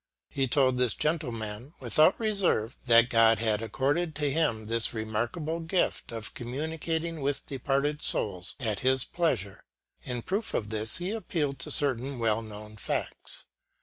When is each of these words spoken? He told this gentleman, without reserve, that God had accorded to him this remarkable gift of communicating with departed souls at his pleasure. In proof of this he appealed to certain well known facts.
He 0.31 0.47
told 0.47 0.79
this 0.79 0.95
gentleman, 0.95 1.75
without 1.79 2.19
reserve, 2.19 2.75
that 2.87 3.07
God 3.07 3.37
had 3.37 3.61
accorded 3.61 4.15
to 4.15 4.31
him 4.31 4.65
this 4.65 4.95
remarkable 4.95 5.59
gift 5.59 6.11
of 6.11 6.33
communicating 6.33 7.21
with 7.21 7.45
departed 7.45 8.01
souls 8.01 8.55
at 8.59 8.79
his 8.79 9.05
pleasure. 9.05 9.63
In 10.03 10.23
proof 10.23 10.55
of 10.55 10.69
this 10.71 10.97
he 10.97 11.11
appealed 11.11 11.59
to 11.59 11.69
certain 11.69 12.17
well 12.17 12.41
known 12.41 12.77
facts. 12.77 13.45